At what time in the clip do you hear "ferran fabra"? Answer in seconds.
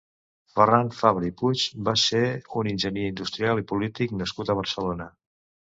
0.53-1.27